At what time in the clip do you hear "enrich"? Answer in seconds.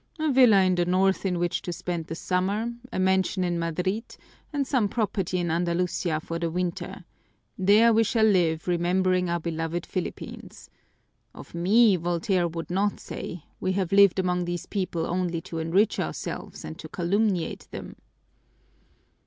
15.59-15.99